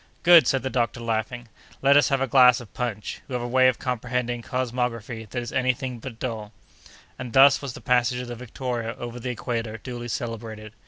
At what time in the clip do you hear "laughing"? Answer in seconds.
0.99-1.47